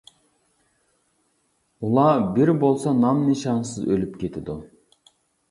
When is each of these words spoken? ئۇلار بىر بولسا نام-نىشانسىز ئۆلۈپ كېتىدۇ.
ئۇلار 1.81 2.23
بىر 2.39 2.53
بولسا 2.65 2.95
نام-نىشانسىز 3.03 3.87
ئۆلۈپ 3.93 4.19
كېتىدۇ. 4.25 4.59